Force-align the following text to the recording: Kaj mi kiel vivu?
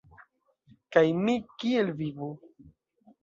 Kaj 0.95 1.03
mi 1.27 1.35
kiel 1.63 1.91
vivu? 1.99 2.31